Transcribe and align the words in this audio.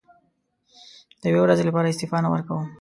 د 1.21 1.23
یوې 1.31 1.41
ورځې 1.43 1.63
لپاره 1.65 1.85
استعفا 1.89 2.17
نه 2.23 2.29
ورکووم. 2.33 2.67